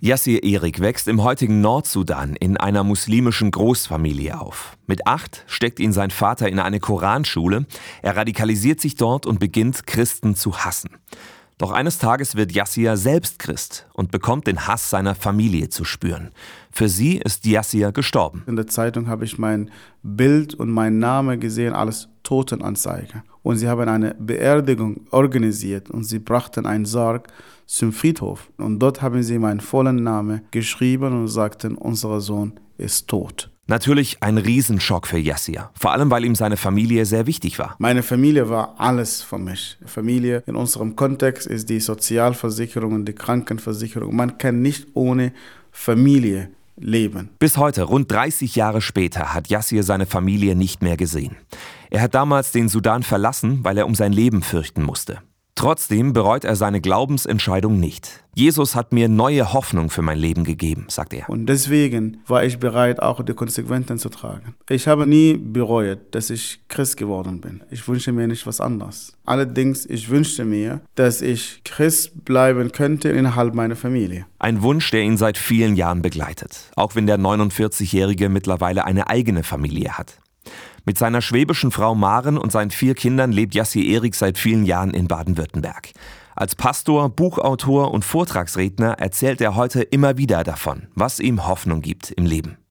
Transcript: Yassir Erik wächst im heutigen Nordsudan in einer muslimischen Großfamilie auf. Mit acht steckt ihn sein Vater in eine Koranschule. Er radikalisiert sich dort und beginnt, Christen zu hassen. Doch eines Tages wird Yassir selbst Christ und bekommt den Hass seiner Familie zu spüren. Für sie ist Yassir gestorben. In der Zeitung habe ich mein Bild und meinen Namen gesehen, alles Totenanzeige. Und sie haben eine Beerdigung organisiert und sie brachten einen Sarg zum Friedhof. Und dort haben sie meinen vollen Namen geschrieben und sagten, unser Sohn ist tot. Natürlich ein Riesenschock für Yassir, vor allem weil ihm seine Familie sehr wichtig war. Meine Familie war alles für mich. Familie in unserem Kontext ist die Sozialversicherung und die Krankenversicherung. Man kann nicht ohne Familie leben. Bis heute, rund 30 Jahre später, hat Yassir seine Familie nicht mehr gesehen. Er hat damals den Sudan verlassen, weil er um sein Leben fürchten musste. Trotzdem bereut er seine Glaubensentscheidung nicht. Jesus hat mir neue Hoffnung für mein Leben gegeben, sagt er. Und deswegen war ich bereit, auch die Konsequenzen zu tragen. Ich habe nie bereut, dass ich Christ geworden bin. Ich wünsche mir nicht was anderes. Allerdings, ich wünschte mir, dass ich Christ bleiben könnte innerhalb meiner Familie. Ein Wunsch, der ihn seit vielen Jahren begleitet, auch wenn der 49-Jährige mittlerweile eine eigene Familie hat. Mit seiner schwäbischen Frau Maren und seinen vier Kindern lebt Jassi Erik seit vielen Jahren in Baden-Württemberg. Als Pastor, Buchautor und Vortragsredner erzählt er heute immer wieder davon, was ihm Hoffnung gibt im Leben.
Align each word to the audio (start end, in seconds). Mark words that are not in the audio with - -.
Yassir 0.00 0.44
Erik 0.44 0.78
wächst 0.78 1.08
im 1.08 1.24
heutigen 1.24 1.60
Nordsudan 1.60 2.36
in 2.36 2.56
einer 2.56 2.84
muslimischen 2.84 3.50
Großfamilie 3.50 4.40
auf. 4.40 4.76
Mit 4.86 5.08
acht 5.08 5.42
steckt 5.48 5.80
ihn 5.80 5.92
sein 5.92 6.12
Vater 6.12 6.48
in 6.48 6.60
eine 6.60 6.78
Koranschule. 6.78 7.66
Er 8.00 8.16
radikalisiert 8.16 8.80
sich 8.80 8.94
dort 8.94 9.26
und 9.26 9.40
beginnt, 9.40 9.88
Christen 9.88 10.36
zu 10.36 10.58
hassen. 10.58 10.90
Doch 11.58 11.72
eines 11.72 11.98
Tages 11.98 12.36
wird 12.36 12.52
Yassir 12.52 12.96
selbst 12.96 13.40
Christ 13.40 13.88
und 13.92 14.12
bekommt 14.12 14.46
den 14.46 14.68
Hass 14.68 14.90
seiner 14.90 15.16
Familie 15.16 15.68
zu 15.68 15.84
spüren. 15.84 16.30
Für 16.70 16.88
sie 16.88 17.18
ist 17.18 17.44
Yassir 17.44 17.90
gestorben. 17.90 18.44
In 18.46 18.54
der 18.54 18.68
Zeitung 18.68 19.08
habe 19.08 19.24
ich 19.24 19.38
mein 19.38 19.70
Bild 20.04 20.54
und 20.54 20.70
meinen 20.70 21.00
Namen 21.00 21.40
gesehen, 21.40 21.72
alles 21.72 22.08
Totenanzeige. 22.22 23.24
Und 23.42 23.56
sie 23.56 23.68
haben 23.68 23.88
eine 23.88 24.14
Beerdigung 24.14 25.00
organisiert 25.10 25.90
und 25.90 26.04
sie 26.04 26.20
brachten 26.20 26.64
einen 26.64 26.84
Sarg 26.84 27.26
zum 27.66 27.92
Friedhof. 27.92 28.48
Und 28.56 28.78
dort 28.78 29.02
haben 29.02 29.24
sie 29.24 29.40
meinen 29.40 29.60
vollen 29.60 30.04
Namen 30.04 30.42
geschrieben 30.52 31.22
und 31.22 31.26
sagten, 31.28 31.74
unser 31.74 32.20
Sohn 32.20 32.52
ist 32.76 33.08
tot. 33.08 33.50
Natürlich 33.70 34.22
ein 34.22 34.38
Riesenschock 34.38 35.06
für 35.06 35.18
Yassir, 35.18 35.68
vor 35.78 35.92
allem 35.92 36.10
weil 36.10 36.24
ihm 36.24 36.34
seine 36.34 36.56
Familie 36.56 37.04
sehr 37.04 37.26
wichtig 37.26 37.58
war. 37.58 37.76
Meine 37.78 38.02
Familie 38.02 38.48
war 38.48 38.74
alles 38.78 39.22
für 39.22 39.36
mich. 39.36 39.76
Familie 39.84 40.42
in 40.46 40.56
unserem 40.56 40.96
Kontext 40.96 41.46
ist 41.46 41.68
die 41.68 41.78
Sozialversicherung 41.78 42.94
und 42.94 43.04
die 43.04 43.12
Krankenversicherung. 43.12 44.16
Man 44.16 44.38
kann 44.38 44.62
nicht 44.62 44.86
ohne 44.94 45.32
Familie 45.70 46.48
leben. 46.76 47.28
Bis 47.38 47.58
heute, 47.58 47.82
rund 47.82 48.10
30 48.10 48.56
Jahre 48.56 48.80
später, 48.80 49.34
hat 49.34 49.48
Yassir 49.48 49.82
seine 49.82 50.06
Familie 50.06 50.56
nicht 50.56 50.82
mehr 50.82 50.96
gesehen. 50.96 51.36
Er 51.90 52.00
hat 52.00 52.14
damals 52.14 52.52
den 52.52 52.70
Sudan 52.70 53.02
verlassen, 53.02 53.64
weil 53.64 53.76
er 53.76 53.84
um 53.84 53.94
sein 53.94 54.12
Leben 54.14 54.40
fürchten 54.42 54.82
musste. 54.82 55.18
Trotzdem 55.58 56.12
bereut 56.12 56.44
er 56.44 56.54
seine 56.54 56.80
Glaubensentscheidung 56.80 57.80
nicht. 57.80 58.22
Jesus 58.32 58.76
hat 58.76 58.92
mir 58.92 59.08
neue 59.08 59.52
Hoffnung 59.52 59.90
für 59.90 60.02
mein 60.02 60.16
Leben 60.16 60.44
gegeben, 60.44 60.86
sagt 60.88 61.12
er. 61.12 61.28
Und 61.28 61.46
deswegen 61.46 62.18
war 62.28 62.44
ich 62.44 62.60
bereit, 62.60 63.02
auch 63.02 63.24
die 63.24 63.34
Konsequenzen 63.34 63.98
zu 63.98 64.08
tragen. 64.08 64.54
Ich 64.68 64.86
habe 64.86 65.04
nie 65.04 65.36
bereut, 65.36 65.98
dass 66.12 66.30
ich 66.30 66.60
Christ 66.68 66.96
geworden 66.96 67.40
bin. 67.40 67.64
Ich 67.72 67.88
wünsche 67.88 68.12
mir 68.12 68.28
nicht 68.28 68.46
was 68.46 68.60
anderes. 68.60 69.14
Allerdings, 69.24 69.84
ich 69.84 70.08
wünschte 70.08 70.44
mir, 70.44 70.80
dass 70.94 71.22
ich 71.22 71.62
Christ 71.64 72.24
bleiben 72.24 72.70
könnte 72.70 73.08
innerhalb 73.08 73.52
meiner 73.52 73.74
Familie. 73.74 74.26
Ein 74.38 74.62
Wunsch, 74.62 74.88
der 74.92 75.02
ihn 75.02 75.16
seit 75.16 75.38
vielen 75.38 75.74
Jahren 75.74 76.02
begleitet, 76.02 76.70
auch 76.76 76.94
wenn 76.94 77.08
der 77.08 77.18
49-Jährige 77.18 78.28
mittlerweile 78.28 78.84
eine 78.84 79.10
eigene 79.10 79.42
Familie 79.42 79.98
hat. 79.98 80.20
Mit 80.88 80.96
seiner 80.96 81.20
schwäbischen 81.20 81.70
Frau 81.70 81.94
Maren 81.94 82.38
und 82.38 82.50
seinen 82.50 82.70
vier 82.70 82.94
Kindern 82.94 83.30
lebt 83.30 83.54
Jassi 83.54 83.92
Erik 83.92 84.14
seit 84.14 84.38
vielen 84.38 84.64
Jahren 84.64 84.94
in 84.94 85.06
Baden-Württemberg. 85.06 85.90
Als 86.34 86.54
Pastor, 86.54 87.10
Buchautor 87.10 87.92
und 87.92 88.06
Vortragsredner 88.06 88.92
erzählt 88.92 89.42
er 89.42 89.54
heute 89.54 89.82
immer 89.82 90.16
wieder 90.16 90.44
davon, 90.44 90.86
was 90.94 91.20
ihm 91.20 91.46
Hoffnung 91.46 91.82
gibt 91.82 92.12
im 92.12 92.24
Leben. 92.24 92.56